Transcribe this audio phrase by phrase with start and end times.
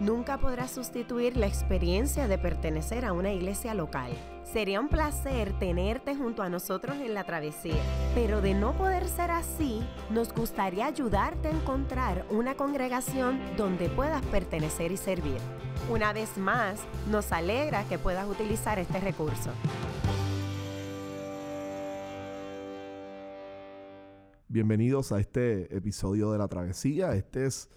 [0.00, 4.12] nunca podrá sustituir la experiencia de pertenecer a una iglesia local.
[4.44, 7.82] Sería un placer tenerte junto a nosotros en la travesía,
[8.14, 14.24] pero de no poder ser así, nos gustaría ayudarte a encontrar una congregación donde puedas
[14.26, 15.38] pertenecer y servir.
[15.90, 19.50] Una vez más, nos alegra que puedas utilizar este recurso.
[24.48, 27.14] Bienvenidos a este episodio de La Travesía.
[27.14, 27.68] Este es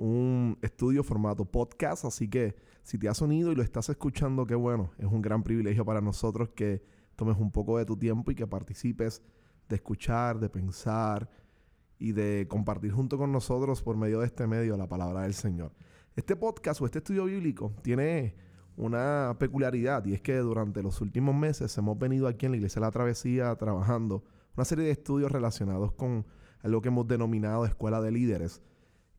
[0.00, 4.54] un estudio formato podcast, así que si te has unido y lo estás escuchando, qué
[4.54, 6.82] bueno, es un gran privilegio para nosotros que
[7.16, 9.22] tomes un poco de tu tiempo y que participes
[9.68, 11.28] de escuchar, de pensar
[11.98, 15.74] y de compartir junto con nosotros por medio de este medio la palabra del Señor.
[16.16, 18.34] Este podcast o este estudio bíblico tiene
[18.78, 22.80] una peculiaridad y es que durante los últimos meses hemos venido aquí en la Iglesia
[22.80, 24.24] de la Travesía trabajando
[24.56, 26.24] una serie de estudios relacionados con
[26.62, 28.62] algo que hemos denominado Escuela de Líderes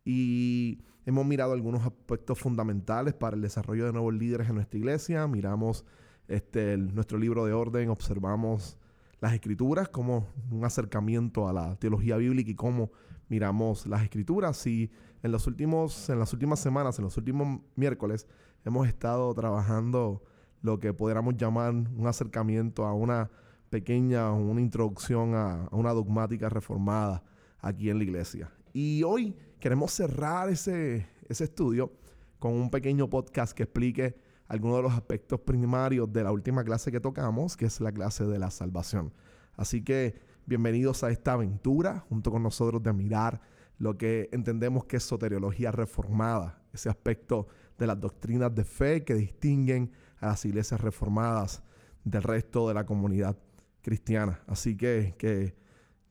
[0.03, 5.27] y hemos mirado algunos aspectos fundamentales para el desarrollo de nuevos líderes en nuestra iglesia.
[5.27, 5.85] Miramos
[6.27, 8.77] este, nuestro libro de orden, observamos
[9.19, 12.91] las escrituras como un acercamiento a la teología bíblica y cómo
[13.29, 14.65] miramos las escrituras.
[14.65, 14.91] Y
[15.21, 18.27] en, los últimos, en las últimas semanas, en los últimos miércoles,
[18.65, 20.23] hemos estado trabajando
[20.61, 23.29] lo que podríamos llamar un acercamiento a una
[23.69, 27.23] pequeña, una introducción a, a una dogmática reformada
[27.59, 28.51] aquí en la iglesia.
[28.73, 31.93] Y hoy queremos cerrar ese, ese estudio
[32.39, 36.91] con un pequeño podcast que explique algunos de los aspectos primarios de la última clase
[36.91, 39.13] que tocamos, que es la clase de la salvación.
[39.55, 43.39] Así que bienvenidos a esta aventura junto con nosotros de mirar
[43.77, 49.13] lo que entendemos que es soteriología reformada, ese aspecto de las doctrinas de fe que
[49.13, 51.63] distinguen a las iglesias reformadas
[52.03, 53.37] del resto de la comunidad
[53.83, 54.41] cristiana.
[54.47, 55.55] Así que, que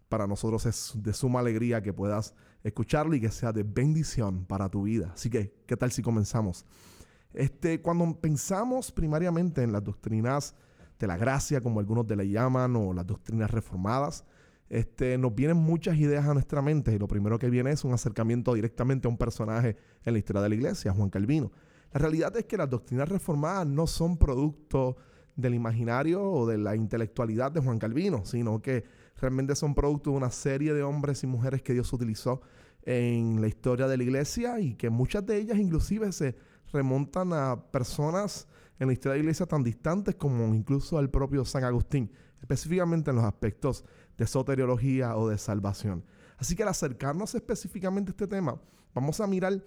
[0.09, 4.69] para nosotros es de suma alegría que puedas escucharlo y que sea de bendición para
[4.69, 5.13] tu vida.
[5.15, 6.65] Así que, ¿qué tal si comenzamos?
[7.33, 10.55] Este, cuando pensamos primariamente en las doctrinas
[10.99, 14.25] de la gracia, como algunos de la llaman, o las doctrinas reformadas,
[14.69, 17.93] este, nos vienen muchas ideas a nuestra mente y lo primero que viene es un
[17.93, 21.51] acercamiento directamente a un personaje en la historia de la iglesia, Juan Calvino.
[21.93, 24.97] La realidad es que las doctrinas reformadas no son producto
[25.35, 28.85] del imaginario o de la intelectualidad de Juan Calvino, sino que
[29.17, 32.41] realmente son producto de una serie de hombres y mujeres que Dios utilizó
[32.83, 36.37] en la historia de la iglesia y que muchas de ellas inclusive se
[36.73, 38.49] remontan a personas
[38.79, 42.11] en la historia de la iglesia tan distantes como incluso al propio San Agustín,
[42.41, 43.85] específicamente en los aspectos
[44.17, 46.05] de soteriología o de salvación.
[46.39, 48.59] Así que al acercarnos específicamente a este tema,
[48.95, 49.63] vamos a mirar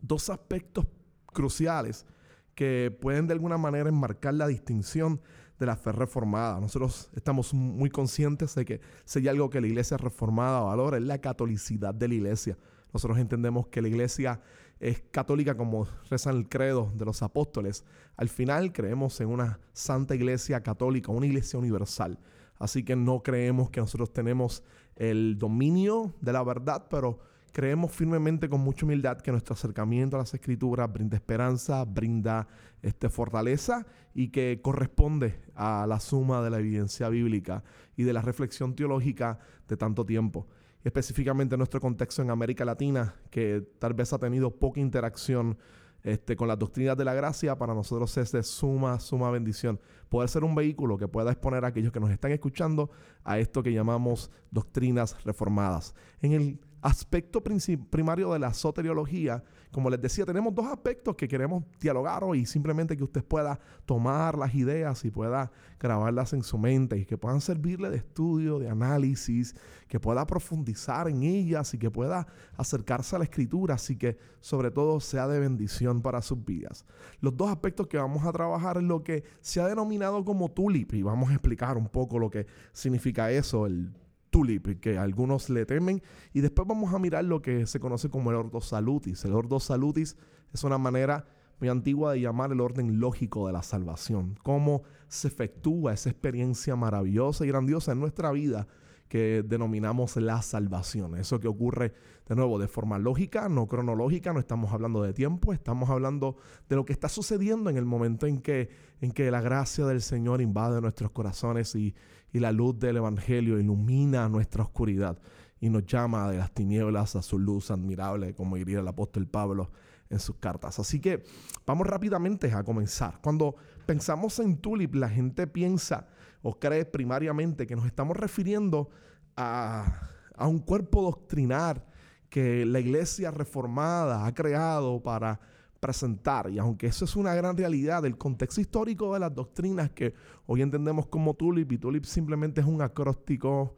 [0.00, 0.86] dos aspectos
[1.26, 2.06] cruciales
[2.54, 5.20] que pueden de alguna manera enmarcar la distinción
[5.62, 6.58] de la fe reformada.
[6.58, 11.04] Nosotros estamos muy conscientes de que si hay algo que la iglesia reformada valora es
[11.04, 12.58] la catolicidad de la iglesia.
[12.92, 14.40] Nosotros entendemos que la iglesia
[14.80, 17.84] es católica como reza el credo de los apóstoles.
[18.16, 22.18] Al final creemos en una santa iglesia católica, una iglesia universal.
[22.58, 24.64] Así que no creemos que nosotros tenemos
[24.96, 27.20] el dominio de la verdad, pero
[27.52, 32.48] creemos firmemente con mucha humildad que nuestro acercamiento a las escrituras brinda esperanza, brinda
[32.82, 37.62] este, fortaleza y que corresponde a la suma de la evidencia bíblica
[37.96, 40.46] y de la reflexión teológica de tanto tiempo.
[40.84, 45.56] específicamente en nuestro contexto en América Latina, que tal vez ha tenido poca interacción
[46.02, 49.78] este, con las doctrinas de la gracia, para nosotros es de suma, suma bendición
[50.12, 52.90] poder ser un vehículo que pueda exponer a aquellos que nos están escuchando
[53.24, 55.94] a esto que llamamos doctrinas reformadas.
[56.20, 61.62] En el aspecto primario de la soteriología, como les decía, tenemos dos aspectos que queremos
[61.80, 66.98] dialogar hoy, simplemente que usted pueda tomar las ideas y pueda grabarlas en su mente
[66.98, 69.54] y que puedan servirle de estudio, de análisis,
[69.86, 72.26] que pueda profundizar en ellas y que pueda
[72.56, 76.84] acercarse a la escritura, así que sobre todo sea de bendición para sus vidas.
[77.20, 80.94] Los dos aspectos que vamos a trabajar es lo que se ha denominado como tulip
[80.94, 83.92] y vamos a explicar un poco lo que significa eso, el
[84.32, 86.02] tulip, que algunos le temen.
[86.32, 89.24] Y después vamos a mirar lo que se conoce como el ordo salutis.
[89.24, 90.16] El ordo salutis
[90.52, 91.26] es una manera
[91.60, 94.36] muy antigua de llamar el orden lógico de la salvación.
[94.42, 98.66] Cómo se efectúa esa experiencia maravillosa y grandiosa en nuestra vida
[99.08, 101.16] que denominamos la salvación.
[101.18, 101.92] Eso que ocurre
[102.32, 106.76] de nuevo de forma lógica, no cronológica, no estamos hablando de tiempo, estamos hablando de
[106.76, 108.70] lo que está sucediendo en el momento en que,
[109.02, 111.94] en que la gracia del Señor invade nuestros corazones y,
[112.32, 115.18] y la luz del Evangelio ilumina nuestra oscuridad.
[115.60, 119.70] y nos llama de las tinieblas a su luz admirable, como diría el apóstol Pablo
[120.08, 120.78] en sus cartas.
[120.78, 121.22] Así que
[121.66, 123.20] vamos rápidamente a comenzar.
[123.22, 126.08] Cuando pensamos en Tulip, la gente piensa
[126.40, 128.88] o cree primariamente que nos estamos refiriendo
[129.36, 131.91] a, a un cuerpo doctrinar
[132.32, 135.38] que la iglesia reformada ha creado para
[135.78, 136.48] presentar.
[136.48, 140.14] Y aunque eso es una gran realidad, el contexto histórico de las doctrinas que
[140.46, 143.76] hoy entendemos como tulip, y tulip simplemente es un acróstico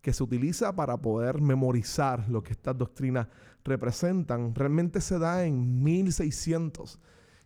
[0.00, 3.26] que se utiliza para poder memorizar lo que estas doctrinas
[3.64, 7.00] representan, realmente se da en 1600.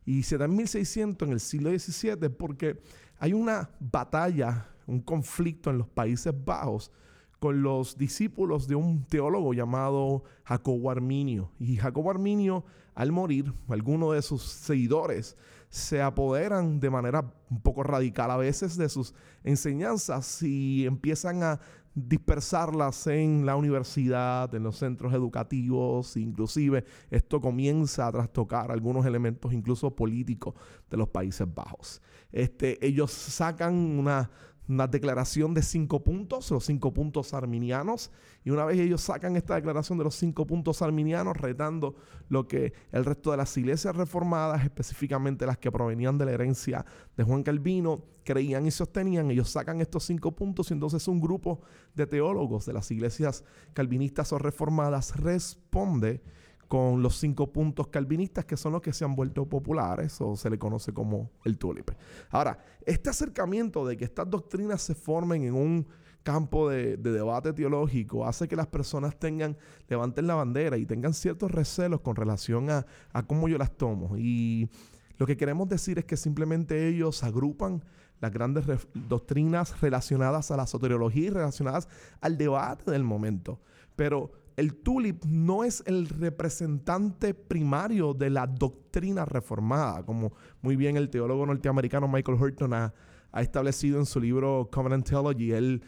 [0.04, 2.82] Y se da en 1600 en el siglo XVII porque
[3.18, 6.92] hay una batalla, un conflicto en los Países Bajos
[7.40, 11.50] con los discípulos de un teólogo llamado Jacobo Arminio.
[11.58, 12.64] Y Jacobo Arminio,
[12.94, 15.36] al morir, algunos de sus seguidores
[15.70, 21.60] se apoderan de manera un poco radical a veces de sus enseñanzas y empiezan a
[21.94, 29.52] dispersarlas en la universidad, en los centros educativos, inclusive esto comienza a trastocar algunos elementos
[29.52, 30.54] incluso políticos
[30.88, 32.00] de los Países Bajos.
[32.32, 34.30] Este, ellos sacan una
[34.70, 38.10] una declaración de cinco puntos, los cinco puntos arminianos,
[38.44, 41.96] y una vez ellos sacan esta declaración de los cinco puntos arminianos, retando
[42.28, 46.84] lo que el resto de las iglesias reformadas, específicamente las que provenían de la herencia
[47.16, 51.62] de Juan Calvino, creían y sostenían, ellos sacan estos cinco puntos y entonces un grupo
[51.94, 56.22] de teólogos de las iglesias calvinistas o reformadas responde
[56.70, 60.48] con los cinco puntos calvinistas que son los que se han vuelto populares o se
[60.48, 61.96] le conoce como el tulipe.
[62.30, 65.88] Ahora, este acercamiento de que estas doctrinas se formen en un
[66.22, 69.56] campo de, debate teológico hace que las personas tengan,
[69.88, 74.16] levanten la bandera y tengan ciertos recelos con relación a, a cómo yo las tomo.
[74.16, 74.70] Y
[75.18, 77.82] lo que queremos decir es que simplemente ellos agrupan
[78.20, 78.64] las grandes
[78.94, 81.88] doctrinas relacionadas a la soteriología y relacionadas
[82.20, 83.58] al debate del momento.
[83.96, 90.32] Pero el tulip no es el representante primario de la doctrina reformada, como
[90.62, 92.94] muy bien el teólogo norteamericano Michael Horton ha,
[93.34, 95.52] establecido en su libro Covenant Theology.
[95.52, 95.82] Él,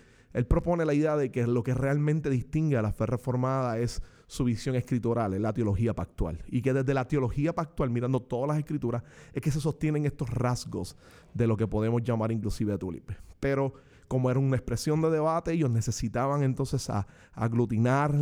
[0.49, 4.45] propone la idea de que lo que realmente distingue a la fe reformada es su
[4.45, 6.43] visión escritural, es la teología pactual.
[6.47, 10.31] Y que desde la teología pactual, mirando todas las escrituras, es que se sostienen estos
[10.31, 10.97] rasgos
[11.35, 13.11] de lo que podemos llamar inclusive tulip.
[13.41, 13.75] Pero
[14.13, 16.87] como era una expresión de debate, ellos necesitaban entonces
[17.33, 18.13] aglutinar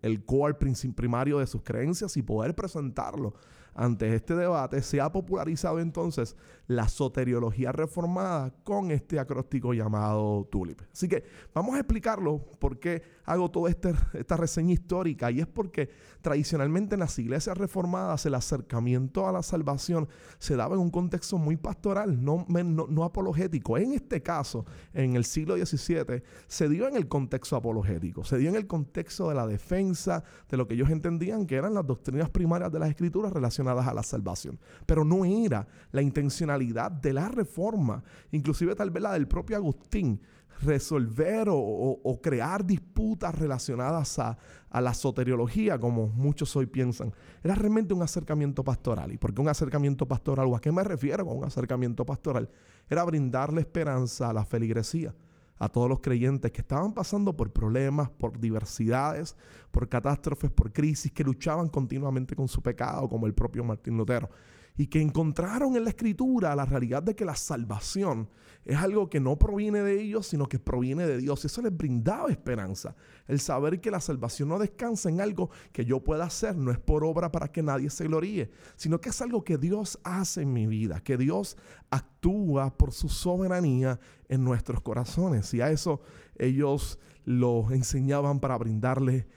[0.00, 3.34] el core primario de sus creencias y poder presentarlo
[3.76, 6.34] ante este debate, se ha popularizado entonces
[6.66, 10.80] la soteriología reformada con este acróstico llamado tulip.
[10.92, 11.22] Así que
[11.54, 15.90] vamos a explicarlo por qué hago toda este, esta reseña histórica y es porque
[16.22, 20.08] tradicionalmente en las iglesias reformadas el acercamiento a la salvación
[20.38, 23.78] se daba en un contexto muy pastoral, no, no, no apologético.
[23.78, 28.48] En este caso, en el siglo XVII, se dio en el contexto apologético, se dio
[28.48, 32.30] en el contexto de la defensa de lo que ellos entendían que eran las doctrinas
[32.30, 34.58] primarias de las escrituras relacionadas a la salvación.
[34.86, 40.20] Pero no era la intencionalidad de la reforma, inclusive tal vez la del propio Agustín,
[40.62, 44.38] resolver o, crear disputas relacionadas a,
[44.70, 47.12] a, la soteriología, como muchos hoy piensan.
[47.42, 49.12] Era realmente un acercamiento pastoral.
[49.12, 50.46] ¿Y por qué un acercamiento pastoral?
[50.46, 52.48] ¿O a qué me refiero con un acercamiento pastoral?
[52.88, 55.14] Era brindarle esperanza a la feligresía
[55.58, 59.36] a todos los creyentes que estaban pasando por problemas, por diversidades,
[59.70, 64.28] por catástrofes, por crisis, que luchaban continuamente con su pecado, como el propio Martín Lutero
[64.76, 68.28] y que encontraron en la escritura la realidad de que la salvación
[68.64, 71.44] es algo que no proviene de ellos, sino que proviene de Dios.
[71.44, 72.96] Y eso les brindaba esperanza.
[73.28, 76.78] El saber que la salvación no descansa en algo que yo pueda hacer, no es
[76.78, 80.52] por obra para que nadie se gloríe, sino que es algo que Dios hace en
[80.52, 81.56] mi vida, que Dios
[81.90, 85.54] actúa por su soberanía en nuestros corazones.
[85.54, 86.00] Y a eso
[86.36, 89.28] ellos lo enseñaban para brindarle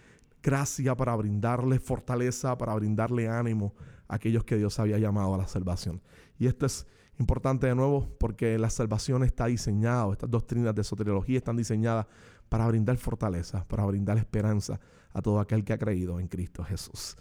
[0.41, 3.75] gracia, para brindarle fortaleza, para brindarle ánimo
[4.09, 6.01] aquellos que Dios había llamado a la salvación.
[6.37, 6.85] Y esto es
[7.19, 12.07] importante de nuevo porque la salvación está diseñada, estas doctrinas de soteriología están diseñadas
[12.49, 14.79] para brindar fortaleza, para brindar esperanza
[15.13, 17.15] a todo aquel que ha creído en Cristo Jesús.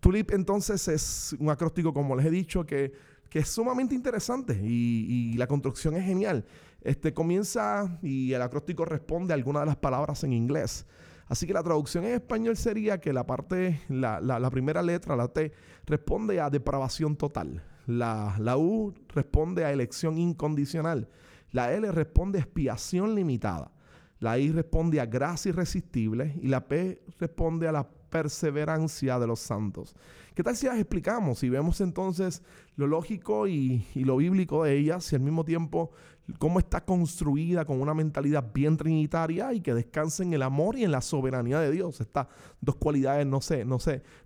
[0.00, 2.92] Tulip entonces es un acróstico, como les he dicho, que,
[3.30, 6.44] que es sumamente interesante y, la construcción es genial.
[6.80, 10.86] Este comienza y el acróstico responde a algunas de las palabras en inglés.
[11.32, 15.50] Así que la traducción en español sería que la parte, la, primera letra, la T,
[15.86, 17.64] responde a depravación total.
[17.86, 21.08] La, la, U responde a elección incondicional.
[21.50, 23.72] La L responde a expiación limitada.
[24.18, 26.34] La I responde a gracia irresistible.
[26.42, 29.96] Y la P responde a la perseverancia de los santos.
[30.34, 32.42] ¿Qué tal si las explicamos y vemos entonces
[32.76, 35.92] lo lógico y, y lo bíblico de ellas y al mismo tiempo
[36.38, 40.84] cómo está construida con una mentalidad bien trinitaria y que descansa en el amor y
[40.84, 42.00] en la soberanía de Dios.
[42.00, 42.26] Estas
[42.60, 43.78] dos cualidades no se, no,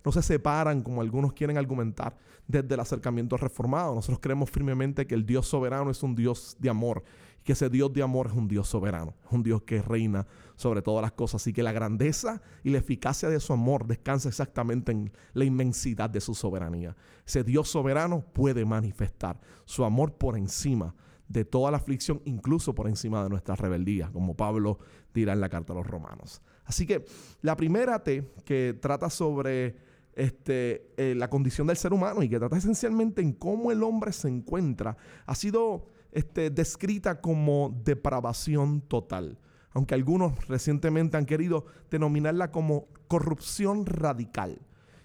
[0.03, 3.93] no se separan como algunos quieren argumentar desde el acercamiento reformado.
[3.95, 7.03] Nosotros creemos firmemente que el Dios soberano es un Dios de amor
[7.39, 10.27] y que ese Dios de amor es un Dios soberano, es un Dios que reina
[10.55, 14.29] sobre todas las cosas y que la grandeza y la eficacia de su amor descansa
[14.29, 16.95] exactamente en la inmensidad de su soberanía.
[17.25, 20.95] Ese Dios soberano puede manifestar su amor por encima
[21.27, 24.79] de toda la aflicción, incluso por encima de nuestras rebeldías, como Pablo
[25.13, 26.41] dirá en la carta a los romanos.
[26.65, 27.05] Así que
[27.41, 29.75] la primera T que trata sobre
[30.13, 34.11] este, eh, la condición del ser humano y que trata esencialmente en cómo el hombre
[34.11, 39.37] se encuentra, ha sido este, descrita como depravación total.
[39.71, 44.59] Aunque algunos recientemente han querido denominarla como corrupción radical.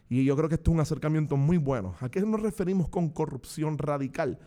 [0.09, 1.95] Y yo creo que esto es un acercamiento muy bueno.
[2.01, 4.39] ¿A qué nos referimos con corrupción radical?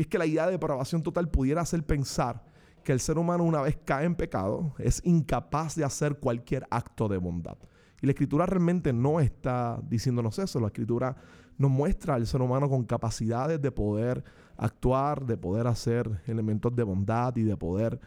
[0.00, 2.42] Y es que la idea de depravación total pudiera hacer pensar
[2.82, 7.06] que el ser humano una vez cae en pecado es incapaz de hacer cualquier acto
[7.06, 7.58] de bondad.
[8.00, 10.58] Y la escritura realmente no está diciéndonos eso.
[10.58, 11.16] La escritura
[11.58, 14.24] nos muestra al ser humano con capacidades de poder
[14.56, 18.00] actuar, de poder hacer elementos de bondad y de poder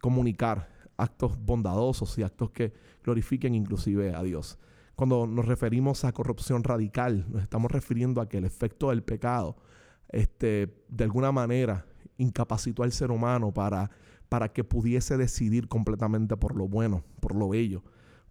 [0.00, 2.72] comunicar actos bondadosos y actos que
[3.02, 4.60] glorifiquen inclusive a Dios.
[4.94, 9.56] Cuando nos referimos a corrupción radical, nos estamos refiriendo a que el efecto del pecado
[10.12, 11.86] este, de alguna manera
[12.18, 13.90] incapacitó al ser humano para,
[14.28, 17.82] para que pudiese decidir completamente por lo bueno, por lo bello,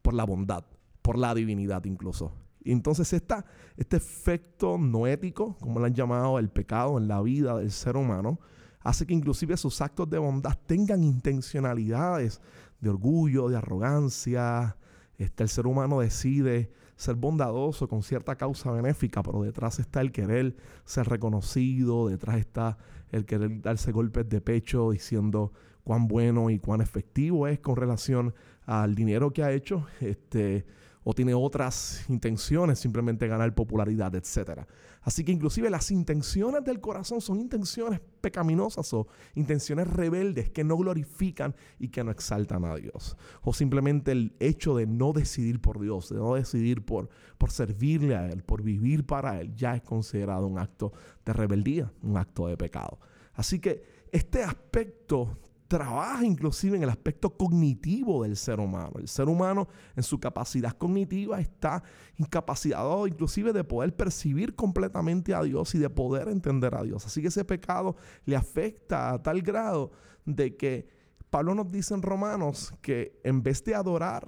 [0.01, 0.63] por la bondad,
[1.01, 2.33] por la divinidad incluso.
[2.63, 3.45] Entonces esta,
[3.75, 7.97] este efecto no ético, como lo han llamado el pecado en la vida del ser
[7.97, 8.39] humano,
[8.81, 12.41] hace que inclusive sus actos de bondad tengan intencionalidades
[12.79, 14.77] de orgullo, de arrogancia.
[15.17, 16.71] Este, el ser humano decide
[17.01, 20.55] ser bondadoso con cierta causa benéfica, pero detrás está el querer
[20.85, 22.77] ser reconocido, detrás está
[23.11, 25.51] el querer darse golpes de pecho diciendo
[25.83, 28.35] cuán bueno y cuán efectivo es con relación
[28.67, 29.87] al dinero que ha hecho.
[29.99, 30.63] Este,
[31.03, 34.61] o tiene otras intenciones, simplemente ganar popularidad, etc.
[35.01, 40.77] Así que inclusive las intenciones del corazón son intenciones pecaminosas o intenciones rebeldes que no
[40.77, 43.17] glorifican y que no exaltan a Dios.
[43.41, 48.15] O simplemente el hecho de no decidir por Dios, de no decidir por, por servirle
[48.15, 50.93] a Él, por vivir para Él, ya es considerado un acto
[51.25, 52.99] de rebeldía, un acto de pecado.
[53.33, 55.37] Así que este aspecto
[55.71, 58.91] trabaja inclusive en el aspecto cognitivo del ser humano.
[58.97, 61.81] El ser humano en su capacidad cognitiva está
[62.17, 67.05] incapacitado inclusive de poder percibir completamente a Dios y de poder entender a Dios.
[67.05, 69.91] Así que ese pecado le afecta a tal grado
[70.25, 70.89] de que
[71.29, 74.27] Pablo nos dice en Romanos que en vez de adorar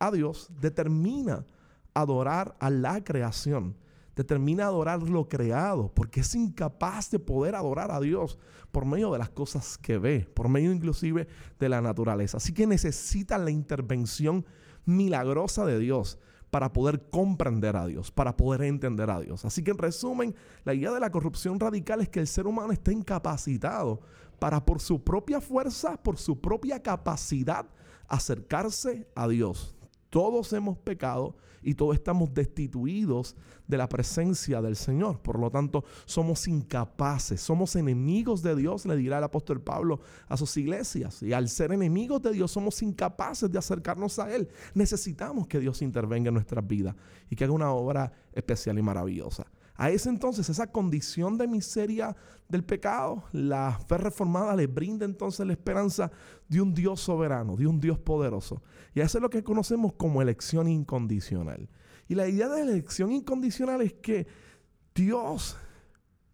[0.00, 1.46] a Dios, determina
[1.94, 3.76] adorar a la creación
[4.16, 8.38] determina adorar lo creado, porque es incapaz de poder adorar a Dios
[8.72, 11.26] por medio de las cosas que ve, por medio inclusive
[11.58, 12.36] de la naturaleza.
[12.36, 14.44] Así que necesita la intervención
[14.84, 16.18] milagrosa de Dios
[16.50, 19.44] para poder comprender a Dios, para poder entender a Dios.
[19.44, 22.72] Así que en resumen, la idea de la corrupción radical es que el ser humano
[22.72, 24.00] está incapacitado
[24.38, 27.66] para por su propia fuerza, por su propia capacidad,
[28.06, 29.74] acercarse a Dios.
[30.14, 33.34] Todos hemos pecado y todos estamos destituidos
[33.66, 35.20] de la presencia del Señor.
[35.20, 40.36] Por lo tanto, somos incapaces, somos enemigos de Dios, le dirá el apóstol Pablo a
[40.36, 41.20] sus iglesias.
[41.20, 44.48] Y al ser enemigos de Dios, somos incapaces de acercarnos a Él.
[44.74, 46.94] Necesitamos que Dios intervenga en nuestras vidas
[47.28, 49.44] y que haga una obra especial y maravillosa.
[49.76, 52.16] A ese entonces, esa condición de miseria
[52.48, 56.12] del pecado, la fe reformada le brinda entonces la esperanza
[56.48, 58.62] de un Dios soberano, de un Dios poderoso.
[58.94, 61.68] Y eso es lo que conocemos como elección incondicional.
[62.06, 64.28] Y la idea de la elección incondicional es que
[64.94, 65.56] Dios,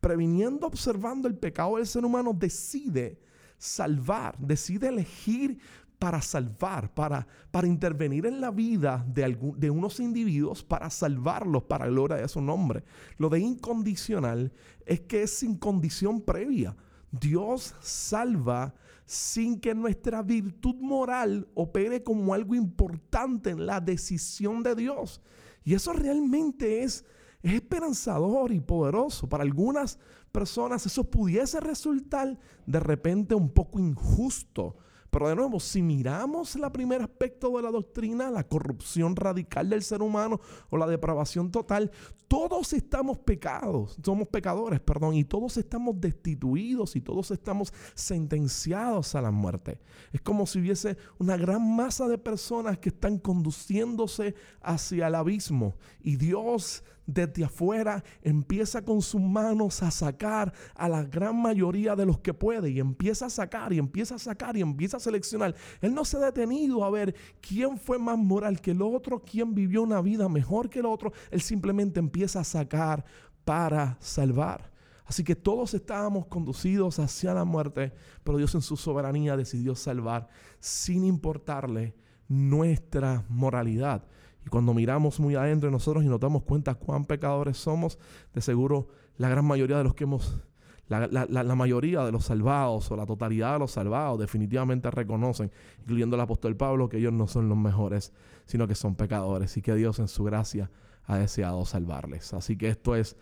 [0.00, 3.20] previniendo, observando el pecado del ser humano, decide
[3.56, 5.58] salvar, decide elegir
[6.00, 11.88] para salvar, para, para intervenir en la vida de, de unos individuos, para salvarlos para
[11.88, 12.82] gloria de su nombre.
[13.18, 14.50] Lo de incondicional
[14.86, 16.74] es que es sin condición previa.
[17.12, 24.74] Dios salva sin que nuestra virtud moral opere como algo importante en la decisión de
[24.74, 25.20] Dios.
[25.64, 27.04] Y eso realmente es,
[27.42, 29.28] es esperanzador y poderoso.
[29.28, 29.98] Para algunas
[30.32, 34.78] personas eso pudiese resultar de repente un poco injusto
[35.10, 39.82] Pero de nuevo, si miramos el primer aspecto de la doctrina, la corrupción radical del
[39.82, 40.40] ser humano
[40.70, 41.90] o la depravación total,
[42.28, 49.20] todos estamos pecados, somos pecadores, perdón, y todos estamos destituidos y todos estamos sentenciados a
[49.20, 49.80] la muerte.
[50.12, 55.74] Es como si hubiese una gran masa de personas que están conduciéndose hacia el abismo
[56.00, 62.06] y Dios desde afuera empieza con sus manos a sacar a la gran mayoría de
[62.06, 65.54] los que puede y empieza a sacar y empieza a sacar y empieza a seleccionar.
[65.80, 69.54] Él no se ha detenido a ver quién fue más moral que el otro, quién
[69.54, 71.12] vivió una vida mejor que el otro.
[71.30, 73.04] Él simplemente empieza a sacar
[73.44, 74.70] para salvar.
[75.04, 80.28] Así que todos estábamos conducidos hacia la muerte, pero Dios en su soberanía decidió salvar
[80.60, 81.96] sin importarle
[82.28, 84.06] nuestra moralidad.
[84.50, 87.98] Cuando miramos muy adentro de nosotros y nos damos cuenta cuán pecadores somos,
[88.34, 90.40] de seguro la gran mayoría de los que hemos,
[90.88, 96.16] la, la, mayoría de los salvados o la totalidad de los salvados definitivamente reconocen, incluyendo
[96.16, 98.12] el apóstol Pablo, que ellos no son los mejores,
[98.46, 100.70] sino que son pecadores y que Dios en su gracia
[101.06, 102.34] ha deseado salvarles.
[102.34, 103.16] Así que esto es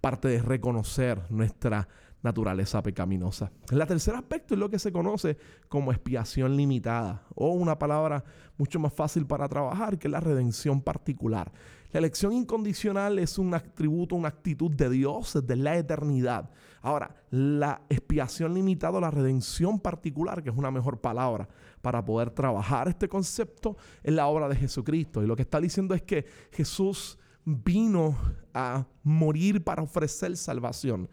[0.00, 1.88] parte de reconocer nuestra
[2.22, 3.50] naturaleza pecaminosa.
[3.70, 5.36] El tercer aspecto es lo que se conoce
[5.68, 8.24] como expiación limitada o una palabra
[8.56, 11.52] mucho más fácil para trabajar que la redención particular.
[11.92, 16.48] La elección incondicional es un atributo, una actitud de Dios desde la eternidad.
[16.80, 21.48] Ahora, la expiación limitada o la redención particular, que es una mejor palabra
[21.82, 25.22] para poder trabajar este concepto, es la obra de Jesucristo.
[25.22, 28.16] Y lo que está diciendo es que Jesús vino
[28.54, 31.08] a morir para ofrecer salvación.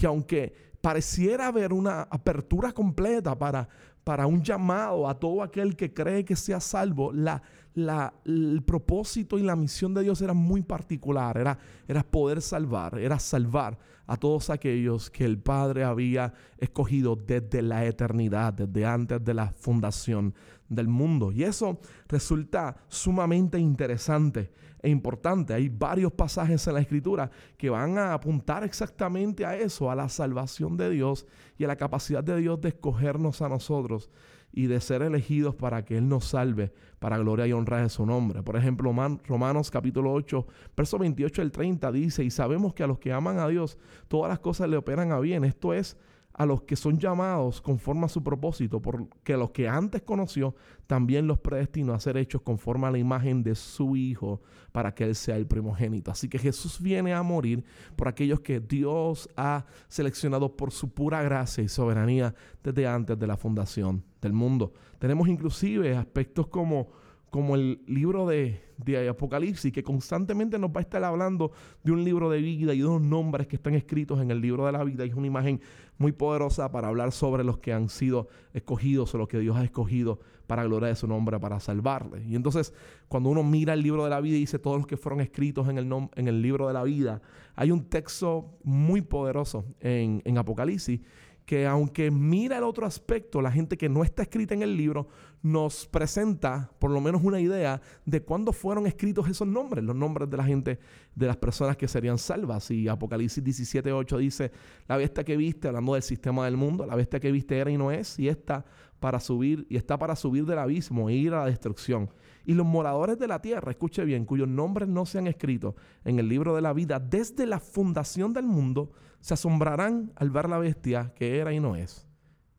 [0.00, 3.68] Y aunque pareciera haber una apertura completa para,
[4.04, 7.42] para un llamado a todo aquel que cree que sea salvo, la,
[7.74, 12.98] la, el propósito y la misión de Dios era muy particular, era, era poder salvar,
[12.98, 19.24] era salvar a todos aquellos que el Padre había escogido desde la eternidad, desde antes
[19.24, 20.34] de la fundación
[20.68, 21.32] del mundo.
[21.32, 24.52] Y eso resulta sumamente interesante
[24.86, 25.52] e importante.
[25.52, 30.08] Hay varios pasajes en la escritura que van a apuntar exactamente a eso, a la
[30.08, 31.26] salvación de Dios
[31.58, 34.12] y a la capacidad de Dios de escogernos a nosotros
[34.52, 38.06] y de ser elegidos para que Él nos salve para gloria y honra de su
[38.06, 38.44] nombre.
[38.44, 38.94] Por ejemplo,
[39.26, 43.40] Romanos capítulo 8, verso 28 al 30 dice, y sabemos que a los que aman
[43.40, 45.42] a Dios, todas las cosas le operan a bien.
[45.42, 45.96] Esto es
[46.38, 50.54] a los que son llamados conforme a su propósito, porque los que antes conoció,
[50.86, 55.04] también los predestinó a ser hechos conforme a la imagen de su Hijo, para que
[55.04, 56.10] Él sea el primogénito.
[56.10, 57.64] Así que Jesús viene a morir
[57.96, 63.26] por aquellos que Dios ha seleccionado por su pura gracia y soberanía desde antes de
[63.26, 64.74] la fundación del mundo.
[64.98, 66.88] Tenemos inclusive aspectos como
[67.36, 68.62] como el libro de,
[69.10, 72.86] Apocalipsis, que constantemente nos va a estar hablando de un libro de vida y de
[72.86, 75.04] unos nombres que están escritos en el libro de la vida.
[75.04, 75.60] Y es una imagen
[75.98, 79.64] muy poderosa para hablar sobre los que han sido escogidos o los que Dios ha
[79.64, 82.24] escogido para gloria de su nombre, para salvarles.
[82.26, 82.72] Y entonces,
[83.08, 85.68] cuando uno mira el libro de la vida y dice todos los que fueron escritos
[85.68, 87.20] en el, en el libro de la vida,
[87.54, 91.00] hay un texto muy poderoso en, en Apocalipsis
[91.46, 95.06] que aunque mira el otro aspecto, la gente que no está escrita en el libro
[95.42, 100.28] nos presenta por lo menos una idea de cuándo fueron escritos esos nombres, los nombres
[100.28, 100.80] de la gente,
[101.14, 102.72] de las personas que serían salvas.
[102.72, 104.50] Y Apocalipsis 17.8 dice,
[104.88, 107.78] la bestia que viste, hablando del sistema del mundo, la bestia que viste era y
[107.78, 108.64] no es, y está
[108.98, 112.10] para subir, y está para subir del abismo e ir a la destrucción.
[112.44, 116.18] Y los moradores de la tierra, escuche bien, cuyos nombres no se han escrito en
[116.18, 120.58] el libro de la vida desde la fundación del mundo, se asombrarán al ver la
[120.58, 122.06] bestia que era y no es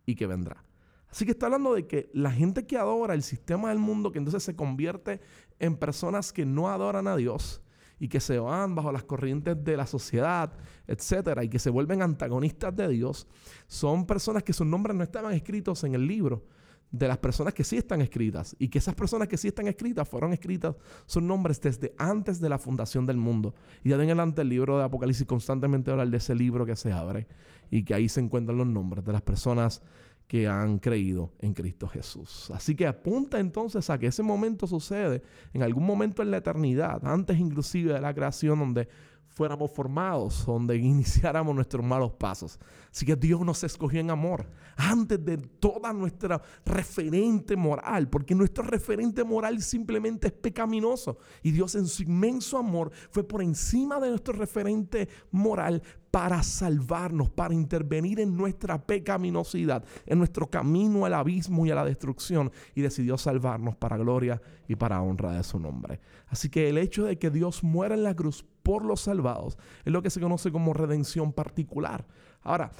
[0.06, 0.63] y que vendrá.
[1.10, 4.20] Así que está hablando de que la gente que adora el sistema del mundo, que
[4.20, 5.22] entonces se convierte
[5.60, 7.62] en personas que no adoran a Dios
[8.00, 10.54] y que se van bajo las corrientes de la sociedad,
[10.86, 13.28] etcétera, y que se vuelven antagonistas de Dios,
[13.67, 16.46] son personas que sus nombres no estaban escritos en el libro
[16.91, 20.08] de las personas que sí están escritas y que esas personas que sí están escritas
[20.08, 23.54] fueron escritas son nombres desde antes de la fundación del mundo.
[23.84, 26.91] Y ya en adelante el libro de Apocalipsis constantemente habla de ese libro que se
[26.91, 27.28] abre
[27.69, 29.82] y que ahí se encuentran los nombres de las personas
[30.28, 32.52] que han creído en Cristo Jesús.
[32.52, 35.23] Así que apunta entonces a que ese momento sucede
[35.54, 38.89] en algún momento en la eternidad, antes inclusive de la creación donde
[39.38, 42.60] fuéramos formados, donde iniciáramos nuestros malos pasos.
[42.91, 48.63] Así que Dios nos escogió en amor, antes de toda nuestra referente moral, porque nuestro
[48.63, 51.19] referente moral simplemente es pecaminoso.
[51.43, 57.30] Y Dios en su inmenso amor fue por encima de nuestro referente moral para salvarnos,
[57.30, 62.82] para intervenir en nuestra pecaminosidad, en nuestro camino al abismo y a la destrucción, y
[62.82, 66.00] decidió salvarnos para gloria y para honra de su nombre.
[66.28, 69.94] Así que el hecho de que Dios muera en la cruz por los salvados es
[69.94, 72.06] lo que se conoce como redención particular.
[72.42, 72.72] Ahora,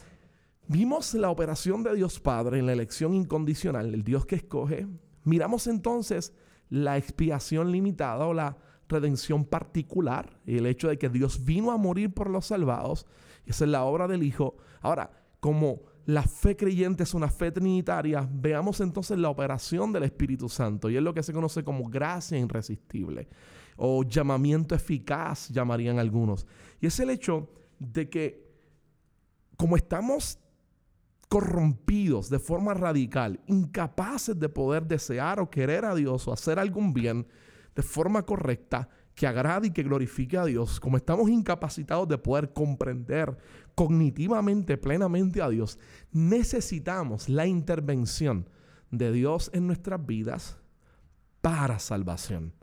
[0.68, 4.88] vimos la operación de Dios Padre en la elección incondicional, el Dios que escoge,
[5.24, 6.34] miramos entonces
[6.70, 8.58] la expiación limitada o la
[8.90, 13.06] redención particular, el hecho de que Dios vino a morir por los salvados,
[13.46, 14.58] esa es la obra del Hijo.
[14.82, 20.48] Ahora, como la fe creyente es una fe trinitaria, veamos entonces la operación del Espíritu
[20.48, 23.28] Santo, y es lo que se conoce como gracia irresistible,
[23.76, 26.48] o llamamiento eficaz, llamarían algunos.
[26.80, 28.50] Y es el hecho de que,
[29.58, 30.39] como estamos
[31.28, 36.93] corrompidos de forma radical, incapaces de poder desear o querer a Dios o hacer algún
[36.93, 37.28] bien
[37.76, 38.88] de forma correcta,
[39.18, 43.36] que agrade y que glorifique a Dios, como estamos incapacitados de poder comprender
[43.74, 45.80] cognitivamente, plenamente a Dios,
[46.12, 48.48] necesitamos la intervención
[48.92, 50.58] de Dios en nuestras vidas
[51.42, 52.54] para salvación.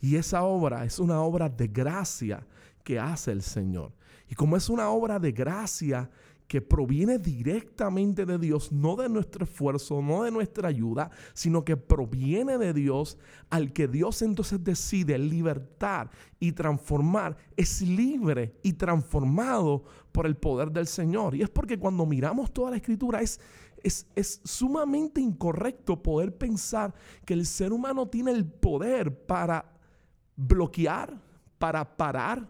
[0.00, 2.46] Y esa obra es una obra de gracia
[2.84, 3.92] que hace el Señor.
[4.28, 6.08] Y como es una obra de gracia
[6.46, 11.76] que proviene directamente de Dios, no de nuestro esfuerzo, no de nuestra ayuda, sino que
[11.76, 13.18] proviene de Dios,
[13.50, 20.70] al que Dios entonces decide libertar y transformar, es libre y transformado por el poder
[20.70, 21.34] del Señor.
[21.34, 23.40] Y es porque cuando miramos toda la escritura es,
[23.82, 29.72] es, es sumamente incorrecto poder pensar que el ser humano tiene el poder para
[30.36, 31.20] bloquear,
[31.58, 32.48] para parar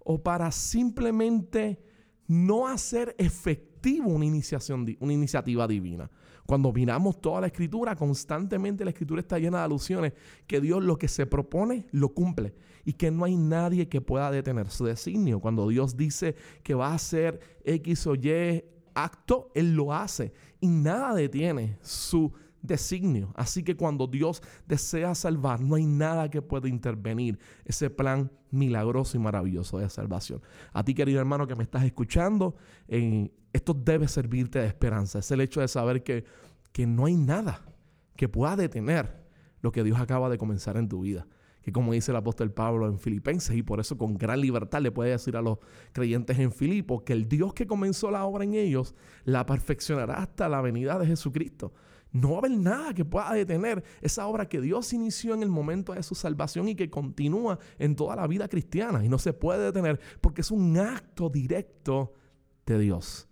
[0.00, 1.87] o para simplemente
[2.28, 6.10] no hacer efectivo una, iniciación, una iniciativa divina.
[6.46, 10.12] Cuando miramos toda la escritura, constantemente la escritura está llena de alusiones
[10.46, 14.30] que Dios lo que se propone lo cumple y que no hay nadie que pueda
[14.30, 15.40] detener su designio.
[15.40, 18.64] Cuando Dios dice que va a hacer X o Y
[18.94, 22.47] acto, Él lo hace y nada detiene su designio.
[23.34, 29.16] Así que cuando Dios desea salvar, no hay nada que pueda intervenir ese plan milagroso
[29.16, 30.42] y maravilloso de salvación.
[30.72, 32.56] A ti, querido hermano que me estás escuchando,
[32.88, 35.20] eh, esto debe servirte de esperanza.
[35.20, 36.24] Es el hecho de saber que,
[36.72, 37.62] que no hay nada
[38.16, 39.24] que pueda detener
[39.60, 41.26] lo que Dios acaba de comenzar en tu vida
[41.68, 44.90] que como dice el apóstol Pablo en Filipenses, y por eso con gran libertad le
[44.90, 45.58] puede decir a los
[45.92, 48.94] creyentes en Filipo que el Dios que comenzó la obra en ellos
[49.24, 51.74] la perfeccionará hasta la venida de Jesucristo.
[52.12, 55.50] No va a haber nada que pueda detener esa obra que Dios inició en el
[55.50, 59.04] momento de su salvación y que continúa en toda la vida cristiana.
[59.04, 62.14] Y no se puede detener porque es un acto directo
[62.64, 63.28] de Dios.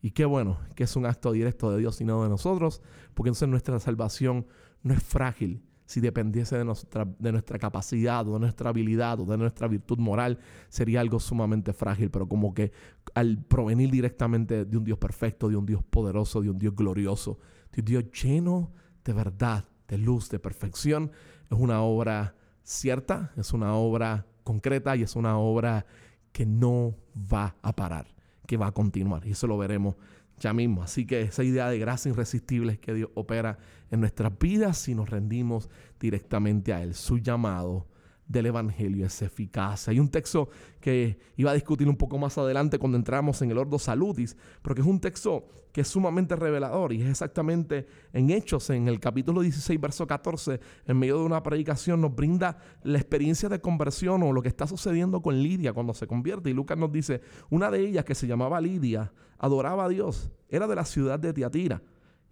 [0.00, 2.82] Y qué bueno que es un acto directo de Dios y no de nosotros,
[3.14, 4.46] porque entonces nuestra salvación
[4.82, 5.62] no es frágil.
[5.84, 9.98] Si dependiese de nuestra, de nuestra capacidad o de nuestra habilidad o de nuestra virtud
[9.98, 12.10] moral, sería algo sumamente frágil.
[12.10, 12.72] Pero como que
[13.14, 17.38] al provenir directamente de un Dios perfecto, de un Dios poderoso, de un Dios glorioso,
[17.80, 18.72] Dios lleno
[19.04, 21.12] de verdad, de luz, de perfección.
[21.50, 25.86] Es una obra cierta, es una obra concreta y es una obra
[26.32, 26.96] que no
[27.32, 28.06] va a parar,
[28.46, 29.26] que va a continuar.
[29.26, 29.96] Y eso lo veremos
[30.38, 30.82] ya mismo.
[30.82, 33.58] Así que esa idea de gracia irresistible es que Dios opera
[33.90, 36.94] en nuestras vidas si nos rendimos directamente a Él.
[36.94, 37.86] Su llamado
[38.32, 39.88] del Evangelio es eficaz.
[39.88, 40.48] Hay un texto
[40.80, 44.80] que iba a discutir un poco más adelante cuando entramos en el Ordo Salutis, porque
[44.80, 49.42] es un texto que es sumamente revelador y es exactamente en Hechos, en el capítulo
[49.42, 54.32] 16, verso 14, en medio de una predicación, nos brinda la experiencia de conversión o
[54.32, 56.50] lo que está sucediendo con Lidia cuando se convierte.
[56.50, 60.66] Y Lucas nos dice, una de ellas que se llamaba Lidia, adoraba a Dios, era
[60.66, 61.82] de la ciudad de Tiatira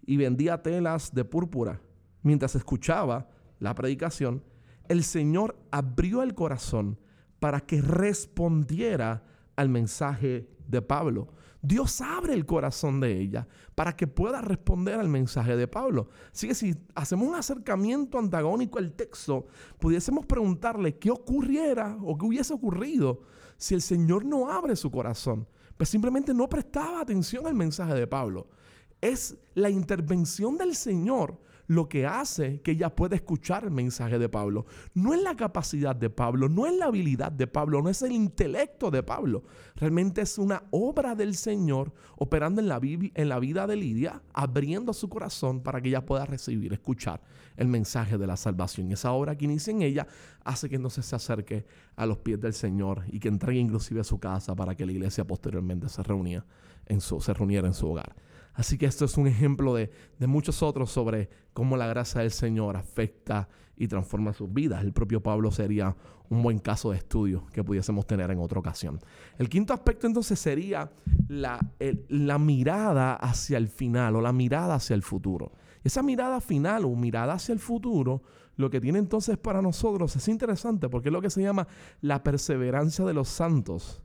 [0.03, 1.79] y vendía telas de púrpura.
[2.23, 3.27] Mientras escuchaba
[3.59, 4.43] la predicación,
[4.87, 6.99] el Señor abrió el corazón
[7.39, 9.23] para que respondiera
[9.55, 11.29] al mensaje de Pablo.
[11.63, 16.09] Dios abre el corazón de ella para que pueda responder al mensaje de Pablo.
[16.31, 19.45] Así que si hacemos un acercamiento antagónico al texto,
[19.77, 23.21] pudiésemos preguntarle qué ocurriera o qué hubiese ocurrido
[23.57, 25.47] si el Señor no abre su corazón.
[25.77, 28.47] Pues simplemente no prestaba atención al mensaje de Pablo.
[28.99, 31.39] Es la intervención del Señor
[31.71, 34.65] lo que hace que ella pueda escuchar el mensaje de Pablo.
[34.93, 38.11] No es la capacidad de Pablo, no es la habilidad de Pablo, no es el
[38.11, 39.43] intelecto de Pablo.
[39.77, 45.63] Realmente es una obra del Señor operando en la, vida de Lidia, abriendo su corazón
[45.63, 47.21] para que ella pueda recibir, escuchar
[47.55, 48.89] el mensaje de la salvación.
[48.89, 50.07] Y esa obra que inicia en ella
[50.43, 54.03] hace que entonces se acerque a los pies del Señor y que entregue inclusive a
[54.03, 56.43] su casa para que la iglesia posteriormente se reuniera
[56.87, 58.13] en su hogar.
[58.53, 62.75] Así que esto es un ejemplo de, muchos otros sobre cómo la gracia del Señor
[62.75, 64.83] afecta y transforma sus vidas.
[64.83, 65.95] El propio Pablo sería
[66.29, 68.99] un buen caso de estudio que pudiésemos tener en otra ocasión.
[69.37, 70.91] El quinto aspecto entonces sería
[71.27, 71.59] la,
[72.09, 75.53] la mirada hacia el final o la mirada hacia el futuro.
[75.83, 78.21] Esa mirada final o mirada hacia el futuro,
[78.55, 81.67] lo que tiene entonces para nosotros es interesante porque es lo que se llama
[82.01, 84.03] la perseverancia de los santos.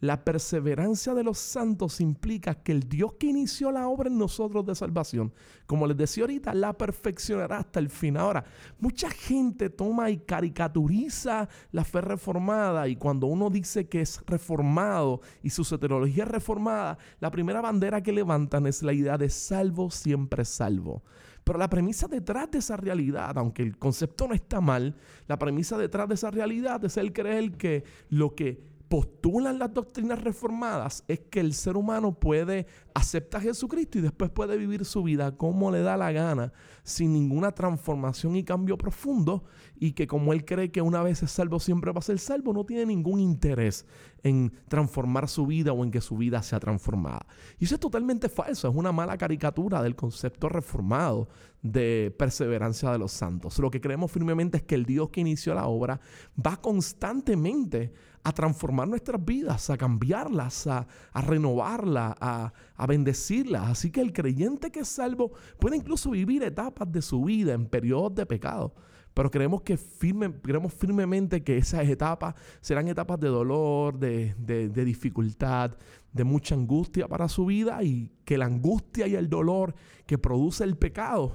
[0.00, 4.66] La perseverancia de los santos implica que el Dios que inició la obra en nosotros
[4.66, 5.32] de salvación,
[5.64, 8.18] como les decía ahorita, la perfeccionará hasta el fin.
[8.18, 8.44] Ahora,
[8.78, 15.22] mucha gente toma y caricaturiza la fe reformada y cuando uno dice que es reformado
[15.42, 19.90] y su soteriología es reformada, la primera bandera que levantan es la idea de salvo
[19.90, 21.02] siempre salvo.
[21.42, 25.78] Pero la premisa detrás de esa realidad, aunque el concepto no está mal, la premisa
[25.78, 31.20] detrás de esa realidad es el creer que lo que postulan las doctrinas reformadas es
[31.20, 35.70] que el ser humano puede aceptar a Jesucristo y después puede vivir su vida como
[35.70, 39.44] le da la gana, sin ninguna transformación y cambio profundo,
[39.78, 42.52] y que como él cree que una vez es salvo siempre va a ser salvo,
[42.52, 43.86] no tiene ningún interés
[44.22, 47.26] en transformar su vida o en que su vida sea transformada.
[47.58, 51.28] Y eso es totalmente falso, es una mala caricatura del concepto reformado
[51.62, 53.58] de perseverancia de los santos.
[53.58, 56.00] Lo que creemos firmemente es que el Dios que inició la obra
[56.44, 57.92] va constantemente
[58.26, 60.84] a transformar nuestras vidas, a cambiarlas, a,
[61.14, 63.68] renovarlas, a, a bendecirlas.
[63.68, 67.66] Así que el creyente que es salvo puede incluso vivir etapas de su vida en
[67.66, 68.74] periodos de pecado.
[69.14, 74.84] Pero creemos, que firme, creemos firmemente que esas etapas serán etapas de dolor, de, de
[74.84, 75.76] dificultad,
[76.12, 80.64] de mucha angustia para su vida y que la angustia y el dolor que produce
[80.64, 81.30] el pecado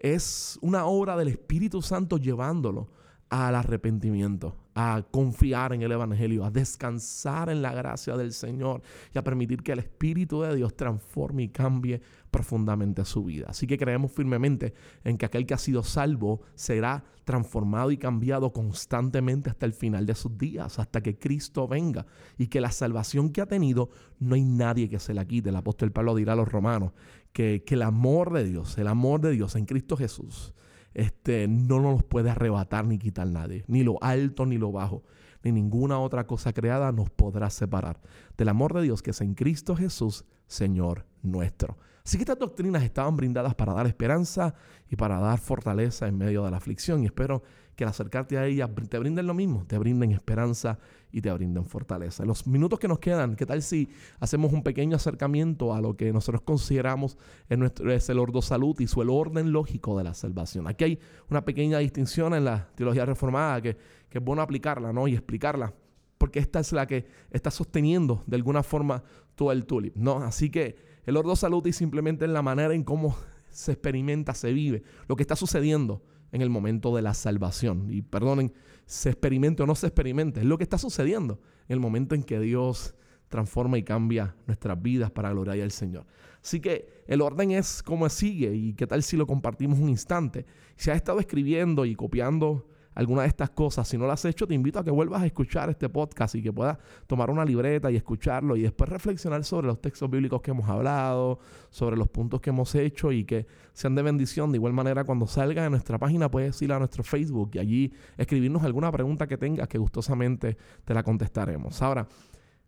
[0.00, 2.88] es una obra del Espíritu Santo llevándolo
[3.28, 8.82] al arrepentimiento, a confiar en el Evangelio, a descansar en la gracia del Señor
[9.14, 13.46] y a permitir que el Espíritu de Dios transforme y cambie profundamente su vida.
[13.48, 18.52] Así que creemos firmemente en que aquel que ha sido salvo será transformado y cambiado
[18.52, 22.04] constantemente hasta el final de sus días, hasta que Cristo venga
[22.36, 25.48] y que la salvación que ha tenido no hay nadie que se la quite.
[25.48, 26.92] El apóstol Pablo dirá a los romanos
[27.32, 30.52] que, que el amor de Dios, el amor de Dios en Cristo Jesús,
[30.96, 35.02] este, no nos puede arrebatar ni quitar nadie, ni lo alto ni lo bajo,
[35.42, 38.00] ni ninguna otra cosa creada nos podrá separar
[38.38, 41.76] del amor de Dios que es en Cristo Jesús, Señor nuestro.
[42.06, 44.54] Así que estas doctrinas estaban brindadas para dar esperanza
[44.88, 47.02] y para dar fortaleza en medio de la aflicción.
[47.02, 47.42] Y espero
[47.74, 50.78] que al acercarte a ellas te brinden lo mismo, te brinden esperanza
[51.10, 52.24] y te brinden fortaleza.
[52.24, 53.88] Los minutos que nos quedan, ¿qué tal si
[54.20, 58.96] hacemos un pequeño acercamiento a lo que nosotros consideramos en nuestro, es el ordo salutis
[58.96, 60.68] o el orden lógico de la salvación?
[60.68, 63.76] Aquí hay una pequeña distinción en la teología reformada que,
[64.08, 65.08] que es bueno aplicarla ¿no?
[65.08, 65.74] y explicarla,
[66.18, 69.02] porque esta es la que está sosteniendo de alguna forma
[69.34, 69.96] todo el tulip.
[69.96, 70.18] ¿no?
[70.18, 73.16] Así que el ordo salutis simplemente es la manera en cómo
[73.50, 77.90] se experimenta, se vive, lo que está sucediendo en el momento de la salvación.
[77.90, 78.52] Y perdonen,
[78.84, 82.22] se experimente o no se experimente, es lo que está sucediendo en el momento en
[82.22, 82.94] que Dios
[83.28, 86.06] transforma y cambia nuestras vidas para gloriar al Señor.
[86.42, 90.46] Así que el orden es como sigue y qué tal si lo compartimos un instante.
[90.76, 93.86] Si has estado escribiendo y copiando alguna de estas cosas.
[93.86, 96.42] Si no lo has hecho, te invito a que vuelvas a escuchar este podcast y
[96.42, 100.50] que puedas tomar una libreta y escucharlo y después reflexionar sobre los textos bíblicos que
[100.50, 101.38] hemos hablado,
[101.70, 104.50] sobre los puntos que hemos hecho y que sean de bendición.
[104.50, 107.92] De igual manera, cuando salga de nuestra página, puedes ir a nuestro Facebook y allí
[108.16, 111.82] escribirnos alguna pregunta que tengas que gustosamente te la contestaremos.
[111.82, 112.08] Ahora,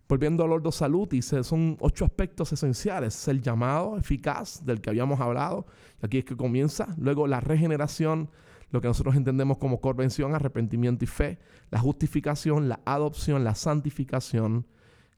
[0.09, 3.14] Volviendo al Ordo Salutis, son ocho aspectos esenciales.
[3.14, 5.67] Es el llamado eficaz del que habíamos hablado.
[6.01, 6.88] Aquí es que comienza.
[6.97, 8.31] Luego la regeneración,
[8.70, 11.38] lo que nosotros entendemos como convención, arrepentimiento y fe,
[11.70, 14.66] la justificación, la adopción, la santificación,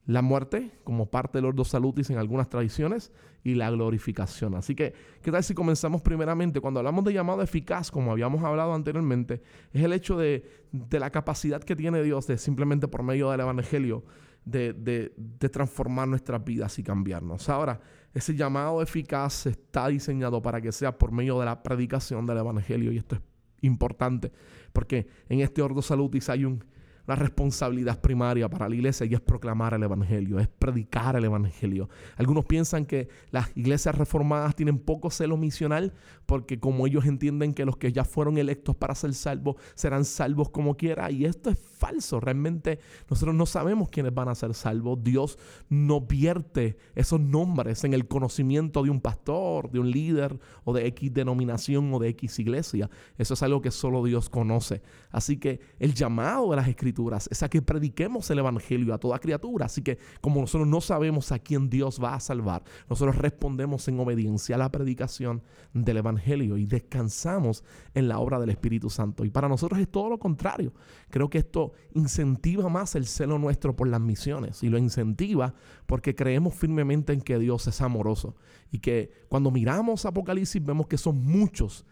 [0.06, 3.12] la muerte como parte del ordo salutis en algunas tradiciones
[3.44, 4.54] y la glorificación.
[4.54, 6.60] Así que, ¿qué tal si comenzamos primeramente?
[6.60, 10.44] Cuando hablamos de llamado eficaz, como habíamos hablado anteriormente, es el hecho de,
[10.90, 14.04] la capacidad que tiene Dios de simplemente por medio del Evangelio
[14.44, 17.48] de, de transformar nuestras vidas y cambiarnos.
[17.48, 17.80] Ahora,
[18.12, 22.90] ese llamado eficaz está diseñado para que sea por medio de la predicación del Evangelio
[22.90, 23.30] y esto es
[23.62, 24.33] importante,
[24.73, 26.64] porque en este Ordo Salutis hay un
[27.11, 31.88] la responsabilidad primaria para la iglesia y es proclamar el Evangelio, es predicar el Evangelio.
[32.16, 35.92] Algunos piensan que las iglesias reformadas tienen poco celo misional
[36.25, 40.51] porque como ellos entienden que los que ya fueron electos para ser salvos serán salvos
[40.51, 42.20] como quiera y esto es falso.
[42.20, 45.03] Realmente nosotros no sabemos quiénes van a ser salvos.
[45.03, 45.37] Dios
[45.68, 50.87] no vierte esos nombres en el conocimiento de un pastor, de un líder o de
[50.87, 52.88] X denominación o de X iglesia.
[53.18, 54.81] Eso es algo que solo Dios conoce.
[55.11, 56.99] Así que el llamado de las escrituras
[57.30, 59.66] es a que prediquemos el Evangelio a toda criatura.
[59.66, 63.98] Así que como nosotros no sabemos a quién Dios va a salvar, nosotros respondemos en
[64.00, 69.24] obediencia a la predicación del Evangelio y descansamos en la obra del Espíritu Santo.
[69.24, 70.72] Y para nosotros es todo lo contrario.
[71.08, 75.54] Creo que esto incentiva más el celo nuestro por las misiones y lo incentiva
[75.86, 78.36] porque creemos firmemente en que Dios es amoroso
[78.70, 81.84] y que cuando miramos Apocalipsis vemos que son muchos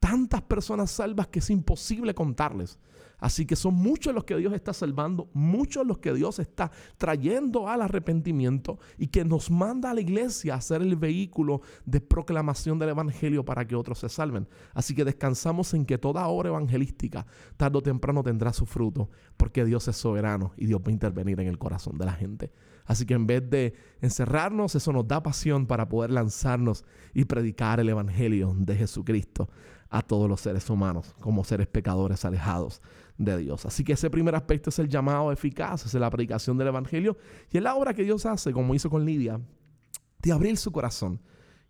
[0.00, 2.78] tantas personas salvas que es imposible contarles.
[3.18, 7.68] Así que son muchos los que Dios está salvando, muchos los que Dios está trayendo
[7.68, 12.78] al arrepentimiento y que nos manda a la iglesia a ser el vehículo de proclamación
[12.78, 14.48] del Evangelio para que otros se salven.
[14.72, 17.26] Así que descansamos en que toda obra evangelística
[17.56, 21.40] tarde o temprano tendrá su fruto, porque Dios es soberano y Dios va a intervenir
[21.40, 22.52] en el corazón de la gente.
[22.84, 27.80] Así que en vez de encerrarnos, eso nos da pasión para poder lanzarnos y predicar
[27.80, 29.50] el Evangelio de Jesucristo
[29.90, 32.82] a todos los seres humanos como seres pecadores alejados
[33.18, 33.66] de Dios.
[33.66, 37.18] Así que ese primer aspecto es el llamado eficaz, es la predicación del Evangelio
[37.50, 39.40] y es la obra que Dios hace, como hizo con Lidia,
[40.22, 41.20] de abrir su corazón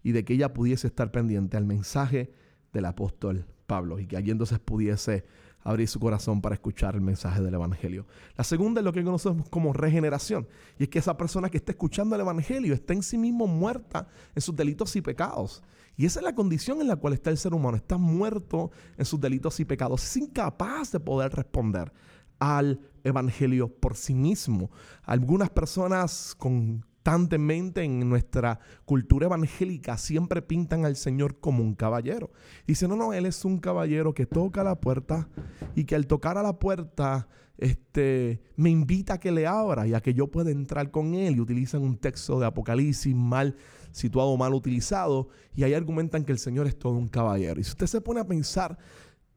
[0.03, 2.33] y de que ella pudiese estar pendiente al mensaje
[2.73, 5.25] del apóstol Pablo y que allí entonces pudiese
[5.63, 8.07] abrir su corazón para escuchar el mensaje del Evangelio.
[8.37, 10.49] La segunda es lo que conocemos como regeneración.
[10.79, 14.09] Y es que esa persona que está escuchando el Evangelio está en sí mismo muerta
[14.35, 15.63] en sus delitos y pecados.
[15.97, 17.77] Y esa es la condición en la cual está el ser humano.
[17.77, 20.05] Está muerto en sus delitos y pecados.
[20.05, 21.93] Es incapaz de poder responder
[22.39, 24.71] al Evangelio por sí mismo.
[25.03, 32.31] Algunas personas con constantemente en nuestra cultura evangélica siempre pintan al Señor como un caballero.
[32.67, 35.29] Dicen, no, no, Él es un caballero que toca la puerta
[35.75, 39.95] y que al tocar a la puerta este, me invita a que le abra y
[39.95, 41.37] a que yo pueda entrar con Él.
[41.37, 43.57] Y utilizan un texto de Apocalipsis mal
[43.91, 45.29] situado, mal utilizado.
[45.55, 47.59] Y ahí argumentan que el Señor es todo un caballero.
[47.59, 48.77] Y si usted se pone a pensar,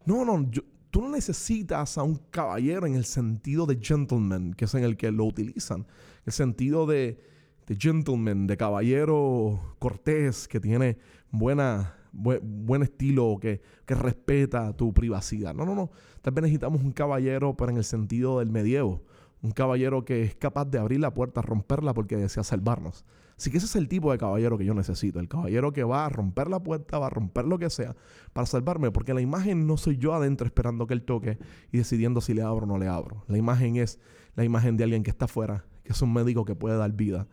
[0.05, 0.45] no, no,
[0.89, 4.97] tú no necesitas a un caballero en el sentido de gentleman, que es en el
[4.97, 5.87] que lo utilizan.
[6.25, 7.30] El sentido de
[7.71, 10.97] de gentleman, de caballero cortés, que tiene
[11.31, 15.53] buena, buen estilo, que, que respeta tu privacidad.
[15.53, 15.89] No, no, no.
[16.21, 19.03] Tal vez necesitamos un caballero, pero en el sentido del medievo.
[19.41, 23.05] Un caballero que es capaz de abrir la puerta, romperla porque desea salvarnos.
[23.37, 25.21] Así que ese es el tipo de caballero que yo necesito.
[25.21, 27.95] El caballero que va a romper la puerta, va a romper lo que sea
[28.33, 28.91] para salvarme.
[28.91, 31.37] Porque la imagen no soy yo adentro esperando que él toque
[31.71, 33.23] y decidiendo si le abro o no le abro.
[33.29, 33.97] La imagen es
[34.35, 37.29] la imagen de alguien que está afuera, que es un médico que puede dar vida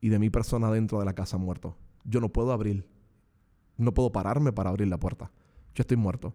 [0.00, 1.76] y de mi persona dentro de la casa muerto.
[2.04, 2.88] Yo no puedo abrir,
[3.76, 5.30] no puedo pararme para abrir la puerta.
[5.74, 6.34] Yo estoy muerto.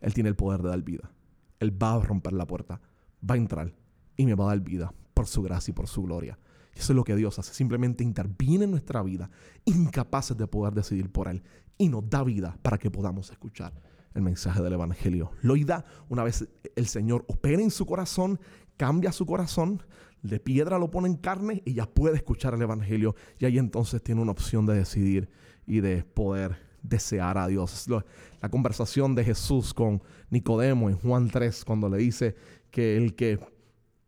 [0.00, 1.12] Él tiene el poder de dar vida.
[1.60, 2.80] Él va a romper la puerta,
[3.28, 3.72] va a entrar
[4.16, 6.38] y me va a dar vida por su gracia y por su gloria.
[6.74, 7.54] Eso es lo que Dios hace.
[7.54, 9.30] Simplemente interviene en nuestra vida,
[9.64, 11.42] incapaces de poder decidir por Él.
[11.78, 13.72] Y nos da vida para que podamos escuchar
[14.14, 15.32] el mensaje del Evangelio.
[15.42, 18.40] Lo da una vez el Señor opera en su corazón,
[18.76, 19.82] cambia su corazón,
[20.22, 23.14] de piedra lo pone en carne y ya puede escuchar el Evangelio.
[23.38, 25.28] Y ahí entonces tiene una opción de decidir
[25.66, 27.88] y de poder desear a Dios.
[28.40, 32.34] la conversación de Jesús con Nicodemo en Juan 3, cuando le dice
[32.70, 33.38] que el que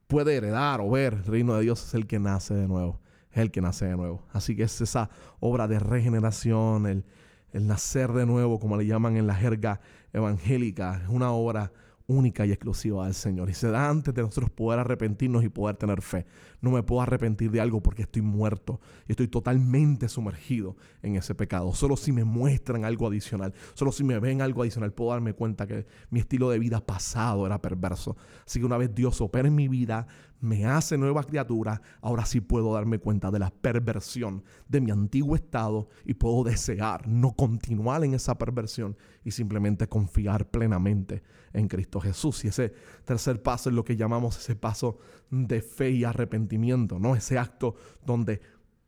[0.07, 3.01] puede heredar o ver el reino de Dios es el que nace de nuevo.
[3.31, 4.27] Es el que nace de nuevo.
[4.33, 7.05] Así que es esa obra de regeneración, el,
[7.53, 9.81] el nacer de nuevo, como le llaman en la jerga
[10.13, 11.01] evangélica.
[11.03, 11.73] Es una obra
[12.07, 13.49] única y exclusiva del Señor.
[13.49, 16.27] Y se da antes de nosotros poder arrepentirnos y poder tener fe.
[16.61, 21.35] No me puedo arrepentir de algo porque estoy muerto y estoy totalmente sumergido en ese
[21.35, 21.73] pecado.
[21.75, 25.67] Solo si me muestran algo adicional, solo si me ven algo adicional, puedo darme cuenta
[25.67, 28.17] que mi estilo de vida pasado era perverso.
[28.47, 30.07] Así que una vez Dios opera en mi vida,
[30.45, 35.35] me hace nueva criatura, ahora sí puedo darme cuenta de la perversión de mi antiguo
[35.37, 41.23] estado y puedo desear no continuar en esa perversión y simplemente confiar plenamente
[41.55, 42.45] en Cristo Jesús.
[42.45, 42.75] Y ese
[43.07, 44.99] tercer paso es lo que llamamos ese paso
[45.31, 47.17] de fe y arrepentimiento, ¿no?
[47.17, 48.43] Ese acto donde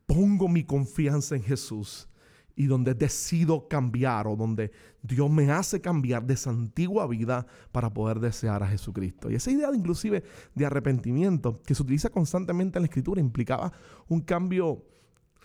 [0.05, 2.07] pongo mi confianza en Jesús
[2.57, 4.71] y donde decido cambiar o donde
[5.03, 9.29] Dios me hace cambiar de esa antigua vida para poder desear a Jesucristo.
[9.29, 10.23] Y esa idea inclusive
[10.55, 13.71] de arrepentimiento que se utiliza constantemente en la escritura implicaba
[14.07, 14.83] un cambio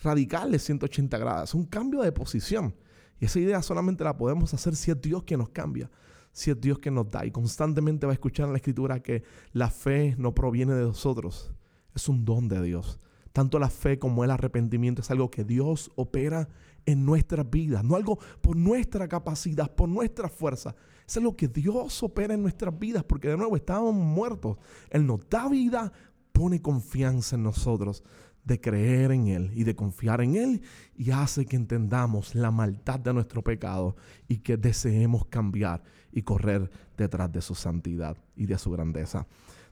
[0.03, 2.75] radical de 180 grados, un cambio de posición.
[3.21, 5.91] Y esa idea solamente la podemos hacer si es Dios que nos cambia,
[6.33, 7.27] si es Dios que nos da.
[7.27, 9.23] Y constantemente va a escuchar en la escritura que
[9.53, 11.53] la fe no proviene de nosotros,
[11.95, 12.99] es un don de Dios.
[13.33, 16.49] Tanto la fe como el arrepentimiento es algo que Dios opera
[16.87, 20.75] en nuestras vidas, no algo por nuestra capacidad, por nuestra fuerza.
[21.07, 24.59] Es algo que Dios opera en nuestras vidas, porque de nuevo estábamos muertos.
[24.91, 25.93] Él nos da vida,
[26.33, 28.03] pone confianza en nosotros
[28.45, 30.63] de creer en Él y de confiar en Él
[30.97, 33.97] y hace que entendamos la maldad de nuestro pecado
[34.29, 39.27] y que deseemos cambiar y correr detrás de su santidad y de su grandeza.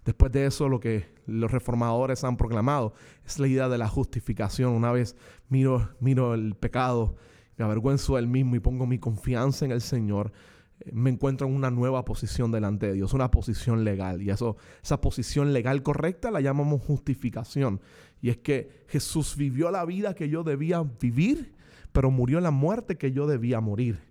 [0.04, 4.72] Después de eso, lo que los reformadores han proclamado es la idea de la justificación.
[4.72, 5.16] Una vez
[5.48, 7.16] miro, miro el pecado,
[7.56, 10.32] me avergüenzo del mismo y pongo mi confianza en el Señor,
[10.80, 14.22] eh, me encuentro en una nueva posición delante de Dios, una posición legal.
[14.22, 17.80] Y eso, esa posición legal correcta la llamamos justificación.
[18.22, 21.54] Y es que Jesús vivió la vida que yo debía vivir,
[21.92, 24.09] pero murió la muerte que yo debía morir.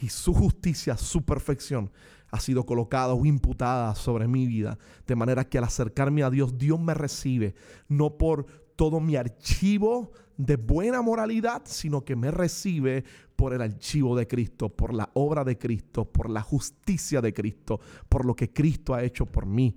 [0.00, 1.90] Y su justicia, su perfección
[2.30, 4.78] ha sido colocada o imputada sobre mi vida.
[5.06, 7.54] De manera que al acercarme a Dios, Dios me recibe,
[7.88, 13.04] no por todo mi archivo de buena moralidad, sino que me recibe
[13.36, 17.80] por el archivo de Cristo, por la obra de Cristo, por la justicia de Cristo,
[18.08, 19.76] por lo que Cristo ha hecho por mí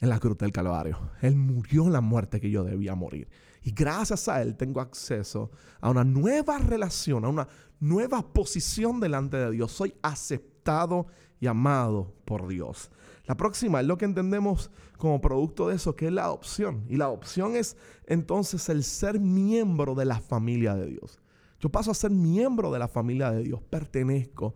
[0.00, 1.10] en la cruz del Calvario.
[1.20, 3.28] Él murió la muerte que yo debía morir.
[3.64, 5.50] Y gracias a Él tengo acceso
[5.80, 7.48] a una nueva relación, a una
[7.80, 9.72] nueva posición delante de Dios.
[9.72, 11.06] Soy aceptado
[11.40, 12.90] y amado por Dios.
[13.26, 16.84] La próxima es lo que entendemos como producto de eso, que es la adopción.
[16.90, 21.18] Y la adopción es entonces el ser miembro de la familia de Dios.
[21.58, 24.54] Yo paso a ser miembro de la familia de Dios, pertenezco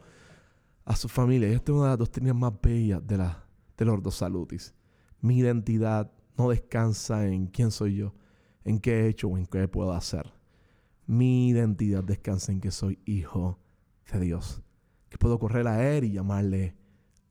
[0.84, 1.48] a su familia.
[1.48, 3.42] Y esta es una de las doctrinas más bellas de, la,
[3.74, 4.74] de los dos salutis.
[5.22, 8.12] Mi identidad no descansa en quién soy yo,
[8.68, 10.30] en qué he hecho o en qué puedo hacer.
[11.06, 13.58] Mi identidad descansa en que soy hijo
[14.12, 14.62] de Dios.
[15.08, 16.76] Que puedo correr a Él y llamarle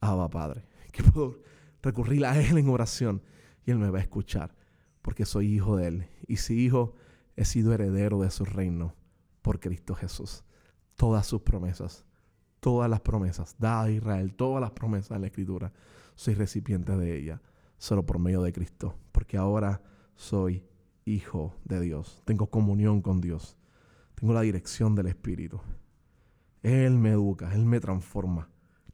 [0.02, 0.66] Abba Padre.
[0.92, 1.40] Que puedo
[1.84, 3.22] recurrir a Él en oración
[3.64, 4.56] y Él me va a escuchar.
[5.04, 6.10] Porque soy hijo de Él.
[6.28, 6.96] Y si hijo,
[7.36, 8.96] he sido heredero de su reino
[9.44, 10.44] por Cristo Jesús.
[10.96, 12.04] Todas sus promesas,
[12.60, 15.72] todas las promesas, da a Israel todas las promesas de la Escritura.
[16.16, 17.42] Soy recipiente de ella
[17.78, 18.98] solo por medio de Cristo.
[19.12, 19.84] Porque ahora
[20.16, 20.64] soy
[21.08, 22.22] hijo de Dios.
[22.26, 23.58] Tengo comunión con Dios.
[24.16, 25.62] Tengo la dirección del Espíritu.
[26.64, 28.50] Él me educa, Él me transforma.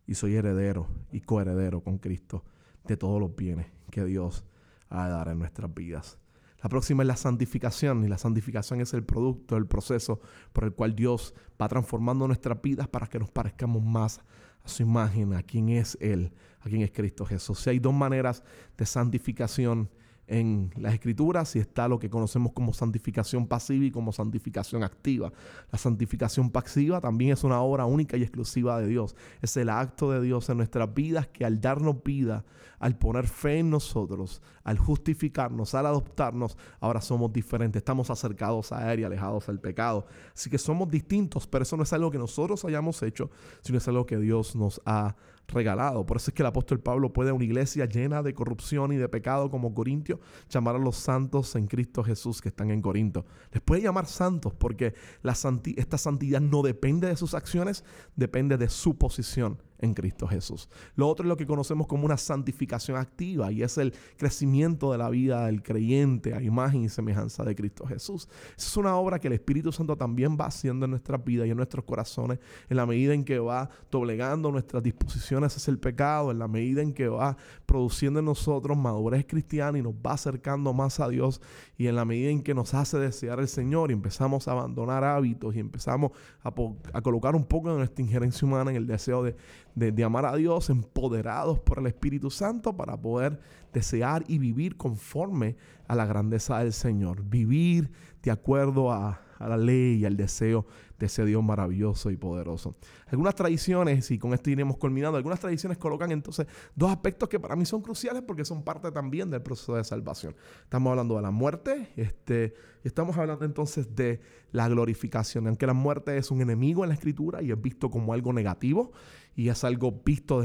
[0.05, 2.43] Y soy heredero y coheredero con Cristo
[2.85, 4.45] de todos los bienes que Dios
[4.89, 6.19] ha de dar en nuestras vidas.
[6.61, 10.21] La próxima es la santificación y la santificación es el producto, el proceso
[10.53, 14.21] por el cual Dios va transformando nuestras vidas para que nos parezcamos más
[14.63, 17.59] a su imagen, a quien es Él, a quien es Cristo Jesús.
[17.59, 18.43] Si hay dos maneras
[18.77, 19.89] de santificación
[20.27, 25.31] en las escrituras y está lo que conocemos como santificación pasiva y como santificación activa.
[25.71, 29.15] La santificación pasiva también es una obra única y exclusiva de Dios.
[29.41, 32.45] Es el acto de Dios en nuestras vidas que al darnos vida,
[32.79, 37.81] al poner fe en nosotros, al justificarnos, al adoptarnos, ahora somos diferentes.
[37.81, 40.05] Estamos acercados a Él y alejados del pecado.
[40.33, 43.29] Así que somos distintos, pero eso no es algo que nosotros hayamos hecho,
[43.61, 45.15] sino es algo que Dios nos ha
[45.47, 46.05] regalado.
[46.05, 48.97] Por eso es que el apóstol Pablo puede a una iglesia llena de corrupción y
[48.97, 50.19] de pecado como Corintio
[50.49, 53.25] llamar a los santos en Cristo Jesús que están en Corinto.
[53.51, 57.83] Les puede llamar santos porque la esta santidad no depende de sus acciones,
[58.15, 60.69] depende de su posición en Cristo Jesús.
[60.95, 64.97] Lo otro es lo que conocemos como una santificación activa y es el crecimiento de
[64.97, 68.27] la vida del creyente a imagen y semejanza de Cristo Jesús.
[68.57, 71.57] Es una obra que el Espíritu Santo también va haciendo en nuestras vidas y en
[71.57, 76.39] nuestros corazones en la medida en que va doblegando nuestras disposiciones hacia el pecado, en
[76.39, 80.99] la medida en que va produciendo en nosotros madurez cristiana y nos va acercando más
[80.99, 81.41] a Dios
[81.77, 85.03] y en la medida en que nos hace desear el Señor y empezamos a abandonar
[85.03, 86.11] hábitos y empezamos
[86.43, 86.53] a,
[86.93, 89.35] a colocar un poco de nuestra injerencia humana en el deseo de
[89.75, 93.39] de, amar a Dios, empoderados por el Espíritu Santo para poder
[93.73, 95.55] desear y vivir conforme
[95.87, 97.23] a la grandeza del Señor.
[97.23, 100.65] Vivir de acuerdo a, a la ley y al deseo
[100.97, 102.75] de ese Dios maravilloso y poderoso.
[103.07, 107.55] Algunas tradiciones, y con esto iremos culminando, algunas tradiciones colocan entonces dos aspectos que para
[107.55, 110.35] mí son cruciales porque son parte también del proceso de salvación.
[110.63, 114.21] Estamos hablando de la muerte, este, y estamos hablando entonces de
[114.51, 118.13] la glorificación, aunque la muerte es un enemigo en la escritura y es visto como
[118.13, 118.91] algo negativo
[119.35, 120.43] y es algo visto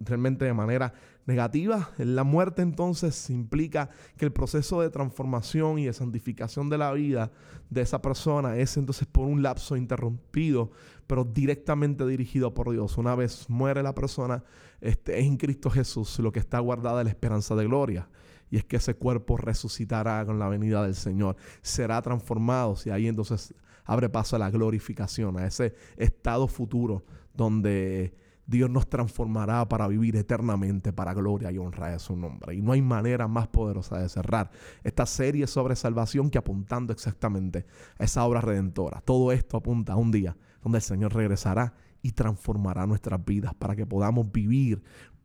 [0.00, 0.94] realmente de manera
[1.26, 1.90] negativa.
[1.98, 7.30] La muerte entonces implica que el proceso de transformación y de santificación de la vida
[7.70, 10.70] de esa persona es entonces por un lapso interrumpido,
[11.06, 12.98] pero directamente dirigido por Dios.
[12.98, 14.44] Una vez muere la persona,
[14.80, 18.08] este, es en Cristo Jesús lo que está guardada la esperanza de gloria.
[18.50, 21.36] Y es que ese cuerpo resucitará con la venida del Señor.
[21.62, 22.76] Será transformado.
[22.84, 23.54] Y ahí entonces
[23.84, 27.02] abre paso a la glorificación, a ese estado futuro
[27.34, 28.14] donde
[28.46, 32.54] Dios nos transformará para vivir eternamente para gloria y honra de su nombre.
[32.54, 34.50] Y no hay manera más poderosa de cerrar
[34.82, 37.66] esta serie sobre salvación que apuntando exactamente
[37.98, 39.00] a esa obra redentora.
[39.04, 43.76] Todo esto apunta a un día donde el Señor regresará y transformará nuestras vidas para
[43.76, 44.82] que podamos vivir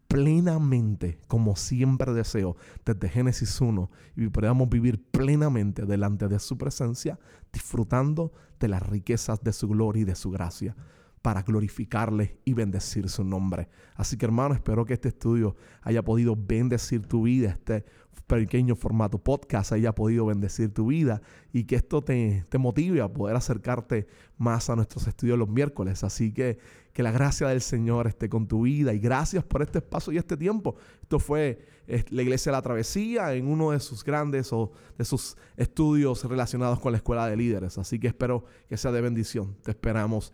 [0.07, 2.55] plenamente como siempre deseo
[2.86, 7.20] desde Génesis 1 y podamos vivir plenamente delante de su presencia
[7.51, 10.76] disfrutando de las riquezas de su gloria y de su gracia
[11.22, 13.70] para glorificarle y bendecir su nombre.
[13.95, 17.86] Así que hermano, espero que este estudio haya podido bendecir tu vida, este
[18.28, 21.22] pequeño formato podcast haya podido bendecir tu vida
[21.53, 24.07] y que esto te, te motive a poder acercarte
[24.38, 26.03] más a nuestros estudios los miércoles.
[26.03, 26.59] Así que
[26.97, 30.18] que la gracia del Señor esté con tu vida y gracias por este espacio y
[30.18, 30.78] este tiempo.
[31.03, 31.63] Esto fue
[32.09, 36.80] la Iglesia de la Travesía en uno de sus grandes o de sus estudios relacionados
[36.80, 37.78] con la Escuela de Líderes.
[37.78, 39.55] Así que espero que sea de bendición.
[39.61, 40.34] Te esperamos